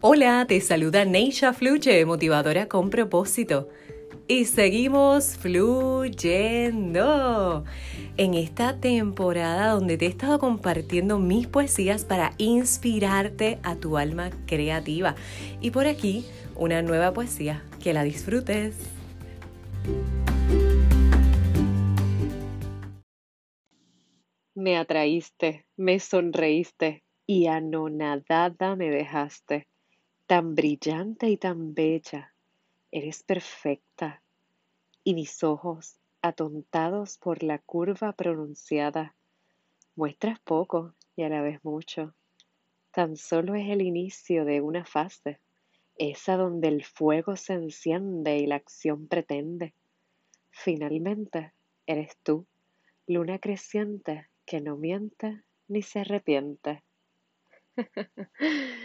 Hola, 0.00 0.46
te 0.46 0.60
saluda 0.60 1.04
Neisha 1.04 1.52
Fluche, 1.52 2.04
motivadora 2.06 2.68
con 2.68 2.88
propósito. 2.88 3.68
Y 4.28 4.44
seguimos 4.44 5.36
fluyendo 5.36 6.04
en 8.16 8.34
esta 8.34 8.78
temporada 8.78 9.72
donde 9.72 9.98
te 9.98 10.06
he 10.06 10.08
estado 10.08 10.38
compartiendo 10.38 11.18
mis 11.18 11.48
poesías 11.48 12.04
para 12.04 12.30
inspirarte 12.38 13.58
a 13.64 13.74
tu 13.74 13.98
alma 13.98 14.30
creativa. 14.46 15.16
Y 15.60 15.72
por 15.72 15.88
aquí, 15.88 16.24
una 16.54 16.80
nueva 16.80 17.12
poesía. 17.12 17.64
Que 17.82 17.92
la 17.92 18.04
disfrutes. 18.04 18.76
Me 24.54 24.76
atraíste, 24.76 25.66
me 25.76 25.98
sonreíste 25.98 27.02
y 27.26 27.48
anonadada 27.48 28.76
me 28.76 28.90
dejaste 28.90 29.66
tan 30.28 30.54
brillante 30.54 31.30
y 31.30 31.38
tan 31.38 31.72
bella, 31.72 32.34
eres 32.90 33.22
perfecta, 33.22 34.22
y 35.02 35.14
mis 35.14 35.42
ojos, 35.42 35.98
atontados 36.20 37.16
por 37.16 37.42
la 37.42 37.58
curva 37.60 38.12
pronunciada, 38.12 39.16
muestras 39.96 40.38
poco 40.40 40.92
y 41.16 41.22
a 41.22 41.30
la 41.30 41.40
vez 41.40 41.64
mucho. 41.64 42.14
Tan 42.90 43.16
solo 43.16 43.54
es 43.54 43.70
el 43.70 43.80
inicio 43.80 44.44
de 44.44 44.60
una 44.60 44.84
fase, 44.84 45.40
esa 45.96 46.36
donde 46.36 46.68
el 46.68 46.84
fuego 46.84 47.34
se 47.36 47.54
enciende 47.54 48.36
y 48.36 48.46
la 48.46 48.56
acción 48.56 49.08
pretende. 49.08 49.72
Finalmente, 50.50 51.54
eres 51.86 52.18
tú, 52.22 52.46
luna 53.06 53.38
creciente 53.38 54.28
que 54.44 54.60
no 54.60 54.76
miente 54.76 55.42
ni 55.68 55.80
se 55.80 56.00
arrepiente. 56.00 56.84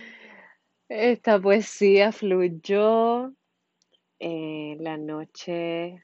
Esta 0.89 1.39
poesía 1.39 2.11
fluyó 2.11 3.33
en 4.19 4.83
la 4.83 4.97
noche 4.97 6.03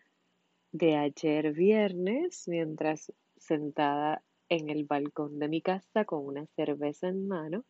de 0.72 0.96
ayer 0.96 1.52
viernes 1.52 2.48
mientras 2.48 3.12
sentada 3.36 4.24
en 4.48 4.70
el 4.70 4.86
balcón 4.86 5.38
de 5.38 5.50
mi 5.50 5.62
casa 5.62 6.06
con 6.06 6.26
una 6.26 6.46
cerveza 6.56 7.10
en 7.10 7.28
mano, 7.28 7.66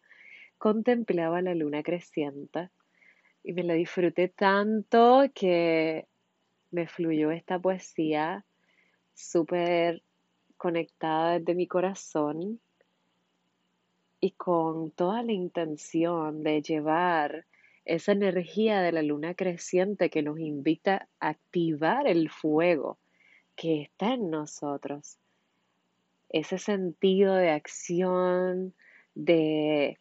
contemplaba 0.60 1.42
la 1.42 1.56
luna 1.56 1.82
creciente. 1.82 2.70
Y 3.44 3.54
me 3.54 3.64
la 3.64 3.74
disfruté 3.74 4.28
tanto 4.28 5.24
que 5.34 6.08
me 6.70 6.88
fluyó 6.88 7.32
esta 7.32 7.58
poesía 7.58 8.46
súper 9.16 10.04
conectada 10.58 11.40
desde 11.40 11.56
mi 11.56 11.68
corazón 11.68 12.62
y 14.20 14.32
con 14.32 14.92
toda 14.92 15.24
la 15.24 15.32
intención 15.32 16.44
de 16.44 16.62
llevar 16.62 17.46
esa 17.86 18.12
energía 18.12 18.82
de 18.82 18.92
la 18.92 19.02
luna 19.02 19.34
creciente 19.34 20.10
que 20.10 20.22
nos 20.22 20.40
invita 20.40 21.08
a 21.20 21.30
activar 21.30 22.08
el 22.08 22.30
fuego 22.30 23.00
que 23.56 23.82
está 23.82 24.14
en 24.14 24.30
nosotros. 24.30 25.18
Ese 26.30 26.58
sentido 26.58 27.34
de 27.34 27.50
acción, 27.50 28.76
de, 29.16 29.98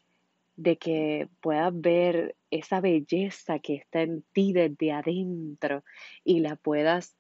de 0.57 0.77
que 0.77 1.29
puedas 1.41 1.73
ver 1.81 2.37
esa 2.51 2.81
belleza 2.81 3.59
que 3.59 3.77
está 3.77 4.03
en 4.03 4.23
ti 4.33 4.53
desde 4.53 4.93
adentro 4.93 5.83
y 6.25 6.41
la 6.41 6.57
puedas 6.57 7.17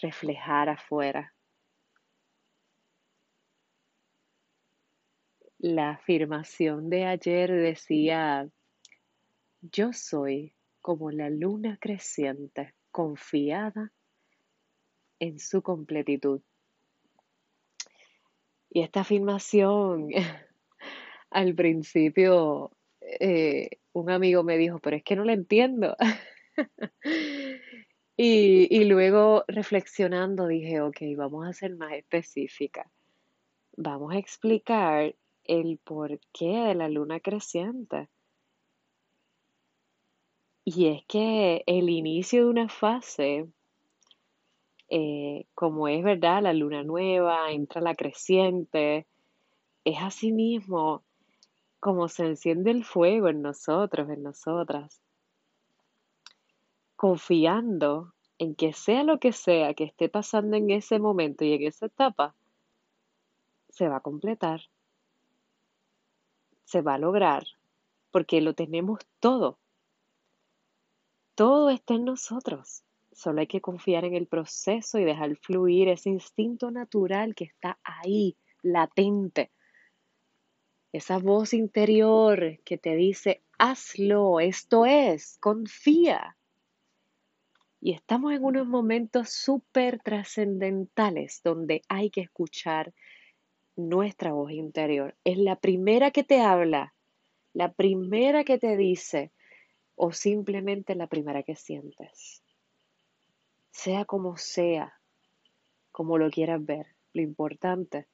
reflejar 0.00 0.68
afuera. 0.68 1.35
La 5.68 5.90
afirmación 5.90 6.90
de 6.90 7.06
ayer 7.06 7.50
decía, 7.50 8.48
yo 9.62 9.92
soy 9.92 10.54
como 10.80 11.10
la 11.10 11.28
luna 11.28 11.76
creciente, 11.80 12.74
confiada 12.92 13.92
en 15.18 15.40
su 15.40 15.62
completitud. 15.62 16.40
Y 18.70 18.82
esta 18.82 19.00
afirmación, 19.00 20.10
al 21.30 21.56
principio, 21.56 22.70
eh, 23.00 23.68
un 23.92 24.10
amigo 24.10 24.44
me 24.44 24.58
dijo, 24.58 24.78
pero 24.78 24.94
es 24.94 25.02
que 25.02 25.16
no 25.16 25.24
la 25.24 25.32
entiendo. 25.32 25.96
y, 28.16 28.68
y 28.70 28.84
luego 28.84 29.44
reflexionando 29.48 30.46
dije, 30.46 30.80
ok, 30.80 30.98
vamos 31.16 31.44
a 31.44 31.52
ser 31.52 31.74
más 31.74 31.94
específica. 31.94 32.88
Vamos 33.76 34.14
a 34.14 34.18
explicar 34.18 35.16
el 35.48 35.78
porqué 35.78 36.48
de 36.48 36.74
la 36.74 36.88
luna 36.88 37.20
creciente. 37.20 38.08
Y 40.64 40.88
es 40.88 41.04
que 41.06 41.62
el 41.66 41.88
inicio 41.90 42.44
de 42.44 42.50
una 42.50 42.68
fase, 42.68 43.48
eh, 44.88 45.46
como 45.54 45.88
es 45.88 46.02
verdad, 46.02 46.42
la 46.42 46.52
luna 46.52 46.82
nueva, 46.82 47.52
entra 47.52 47.80
la 47.80 47.94
creciente, 47.94 49.06
es 49.84 49.98
así 50.00 50.32
mismo 50.32 51.04
como 51.78 52.08
se 52.08 52.26
enciende 52.26 52.72
el 52.72 52.84
fuego 52.84 53.28
en 53.28 53.42
nosotros, 53.42 54.10
en 54.10 54.24
nosotras, 54.24 55.00
confiando 56.96 58.12
en 58.38 58.56
que 58.56 58.72
sea 58.72 59.04
lo 59.04 59.20
que 59.20 59.32
sea 59.32 59.74
que 59.74 59.84
esté 59.84 60.08
pasando 60.08 60.56
en 60.56 60.70
ese 60.70 60.98
momento 60.98 61.44
y 61.44 61.52
en 61.52 61.62
esa 61.62 61.86
etapa, 61.86 62.34
se 63.68 63.88
va 63.88 63.98
a 63.98 64.00
completar 64.00 64.62
se 66.66 66.82
va 66.82 66.94
a 66.94 66.98
lograr 66.98 67.44
porque 68.10 68.40
lo 68.40 68.54
tenemos 68.54 69.00
todo. 69.20 69.58
Todo 71.34 71.70
está 71.70 71.94
en 71.94 72.04
nosotros. 72.04 72.82
Solo 73.12 73.40
hay 73.40 73.46
que 73.46 73.60
confiar 73.60 74.04
en 74.04 74.14
el 74.14 74.26
proceso 74.26 74.98
y 74.98 75.04
dejar 75.04 75.36
fluir 75.36 75.88
ese 75.88 76.10
instinto 76.10 76.70
natural 76.70 77.34
que 77.34 77.44
está 77.44 77.78
ahí, 77.82 78.36
latente. 78.62 79.50
Esa 80.92 81.18
voz 81.18 81.54
interior 81.54 82.58
que 82.64 82.78
te 82.78 82.96
dice, 82.96 83.42
hazlo, 83.58 84.40
esto 84.40 84.86
es, 84.86 85.38
confía. 85.38 86.36
Y 87.80 87.92
estamos 87.92 88.32
en 88.32 88.44
unos 88.44 88.66
momentos 88.66 89.30
súper 89.30 90.00
trascendentales 90.00 91.42
donde 91.44 91.82
hay 91.88 92.10
que 92.10 92.22
escuchar 92.22 92.92
nuestra 93.76 94.32
voz 94.32 94.50
interior. 94.52 95.16
Es 95.24 95.38
la 95.38 95.56
primera 95.56 96.10
que 96.10 96.24
te 96.24 96.40
habla, 96.40 96.94
la 97.52 97.72
primera 97.72 98.44
que 98.44 98.58
te 98.58 98.76
dice 98.76 99.32
o 99.94 100.12
simplemente 100.12 100.94
la 100.94 101.06
primera 101.06 101.42
que 101.42 101.56
sientes. 101.56 102.42
Sea 103.70 104.04
como 104.04 104.36
sea, 104.36 105.00
como 105.92 106.18
lo 106.18 106.30
quieras 106.30 106.64
ver, 106.64 106.86
lo 107.12 107.22
importante 107.22 108.06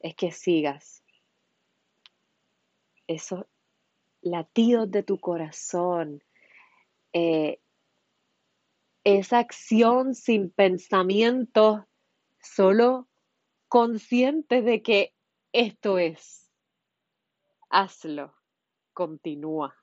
es 0.00 0.14
que 0.14 0.32
sigas 0.32 1.02
esos 3.06 3.44
latidos 4.22 4.90
de 4.90 5.02
tu 5.02 5.18
corazón, 5.18 6.22
eh, 7.12 7.60
esa 9.04 9.38
acción 9.38 10.14
sin 10.14 10.50
pensamiento, 10.50 11.86
solo 12.40 13.09
consciente 13.70 14.60
de 14.62 14.82
que 14.82 15.14
esto 15.52 15.98
es. 15.98 16.50
Hazlo, 17.70 18.34
continúa, 18.92 19.76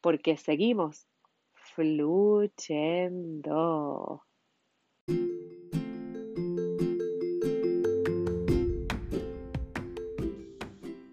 porque 0.00 0.36
seguimos 0.36 1.06
fluyendo. 1.54 2.56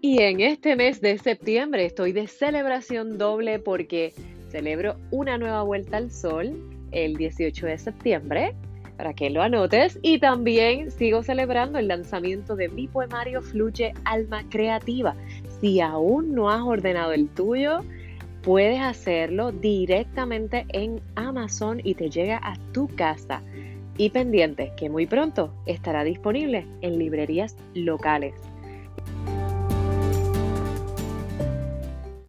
Y 0.00 0.22
en 0.22 0.40
este 0.40 0.74
mes 0.74 1.00
de 1.00 1.18
septiembre 1.18 1.84
estoy 1.84 2.10
de 2.10 2.26
celebración 2.26 3.16
doble 3.16 3.60
porque 3.60 4.12
celebro 4.50 4.96
una 5.12 5.38
nueva 5.38 5.62
vuelta 5.62 5.98
al 5.98 6.10
sol 6.10 6.52
el 6.90 7.16
18 7.16 7.66
de 7.66 7.78
septiembre 7.78 8.56
para 8.98 9.14
que 9.14 9.30
lo 9.30 9.40
anotes. 9.40 9.98
Y 10.02 10.18
también 10.18 10.90
sigo 10.90 11.22
celebrando 11.22 11.78
el 11.78 11.88
lanzamiento 11.88 12.56
de 12.56 12.68
mi 12.68 12.88
poemario 12.88 13.40
Fluye 13.40 13.94
Alma 14.04 14.42
Creativa. 14.50 15.14
Si 15.60 15.80
aún 15.80 16.34
no 16.34 16.50
has 16.50 16.62
ordenado 16.62 17.12
el 17.12 17.28
tuyo, 17.28 17.80
puedes 18.42 18.80
hacerlo 18.80 19.52
directamente 19.52 20.66
en 20.70 21.00
Amazon 21.14 21.80
y 21.82 21.94
te 21.94 22.10
llega 22.10 22.40
a 22.42 22.56
tu 22.72 22.88
casa. 22.88 23.40
Y 23.96 24.10
pendiente 24.10 24.72
que 24.76 24.90
muy 24.90 25.06
pronto 25.06 25.52
estará 25.66 26.04
disponible 26.04 26.66
en 26.82 26.98
librerías 26.98 27.56
locales. 27.74 28.34